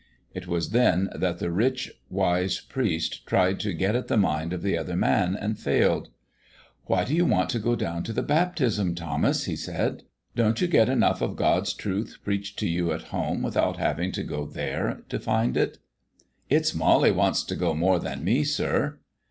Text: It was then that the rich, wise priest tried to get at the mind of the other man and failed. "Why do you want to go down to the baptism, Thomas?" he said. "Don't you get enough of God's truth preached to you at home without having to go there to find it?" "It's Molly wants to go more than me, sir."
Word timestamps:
It 0.33 0.47
was 0.47 0.71
then 0.71 1.11
that 1.13 1.37
the 1.37 1.51
rich, 1.51 1.91
wise 2.09 2.59
priest 2.59 3.23
tried 3.27 3.59
to 3.59 3.71
get 3.71 3.95
at 3.95 4.07
the 4.07 4.17
mind 4.17 4.51
of 4.51 4.63
the 4.63 4.75
other 4.75 4.95
man 4.95 5.35
and 5.35 5.59
failed. 5.59 6.09
"Why 6.85 7.03
do 7.03 7.13
you 7.13 7.23
want 7.23 7.51
to 7.51 7.59
go 7.59 7.75
down 7.75 8.01
to 8.05 8.11
the 8.11 8.23
baptism, 8.23 8.95
Thomas?" 8.95 9.43
he 9.45 9.55
said. 9.55 10.01
"Don't 10.35 10.59
you 10.59 10.67
get 10.67 10.89
enough 10.89 11.21
of 11.21 11.35
God's 11.35 11.71
truth 11.75 12.17
preached 12.23 12.57
to 12.57 12.67
you 12.67 12.91
at 12.93 13.09
home 13.13 13.43
without 13.43 13.77
having 13.77 14.11
to 14.13 14.23
go 14.23 14.47
there 14.47 15.03
to 15.09 15.19
find 15.19 15.55
it?" 15.55 15.77
"It's 16.49 16.73
Molly 16.73 17.11
wants 17.11 17.43
to 17.43 17.55
go 17.55 17.75
more 17.75 17.99
than 17.99 18.23
me, 18.23 18.43
sir." 18.43 18.97